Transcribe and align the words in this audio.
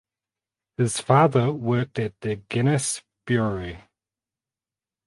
His 0.77 0.99
father 0.99 1.51
worked 1.53 1.99
at 1.99 2.19
the 2.21 2.37
Guinness 2.37 3.03
Brewery. 3.23 3.81